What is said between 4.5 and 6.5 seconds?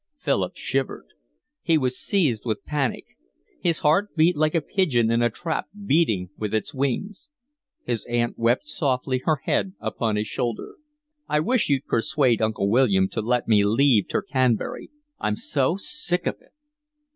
a pigeon in a trap beating